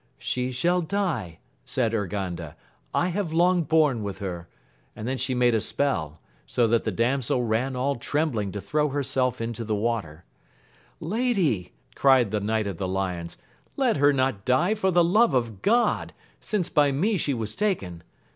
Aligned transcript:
She 0.17 0.51
shall 0.51 0.81
die, 0.81 1.37
said 1.63 1.93
Urganda, 1.93 2.55
I 2.91 3.09
have 3.09 3.31
long 3.33 3.61
borne 3.61 4.01
with 4.01 4.17
her; 4.17 4.47
and 4.95 5.07
then 5.07 5.19
she 5.19 5.35
made 5.35 5.53
a 5.53 5.61
spell, 5.61 6.19
so 6.47 6.67
that 6.69 6.85
the 6.85 6.91
damsel 6.91 7.43
ran 7.43 7.75
all 7.75 7.95
txem\Am^\iO 7.97 8.49
\)\vxQi^ 8.49 8.49
\i<^x%<^\£ 8.49 9.51
mto 9.51 9.63
the 9.63 9.63
AMADIS 9.63 9.63
OF 9.63 9.67
GAUL. 9.67 9.77
69 9.77 9.81
water. 9.83 10.25
Lady, 10.99 11.73
cried 11.93 12.31
the 12.31 12.39
knight 12.39 12.65
of 12.65 12.77
the 12.77 12.87
lions, 12.87 13.37
let 13.77 13.97
her 13.97 14.11
not 14.11 14.43
die 14.43 14.73
for 14.73 14.89
the 14.89 15.03
love 15.03 15.35
of 15.35 15.61
God, 15.61 16.13
since 16.39 16.67
by 16.69 16.91
me 16.91 17.15
she 17.15 17.35
was 17.35 17.53
taken. 17.53 18.01